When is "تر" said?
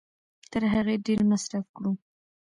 0.51-0.63